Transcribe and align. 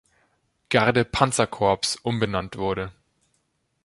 Garde-Panzerkorps" 0.69 1.95
umbenannt 1.97 2.55
wurde. 2.57 2.91